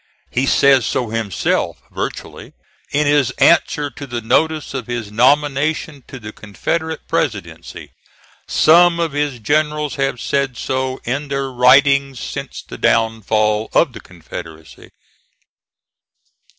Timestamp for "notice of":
4.19-4.87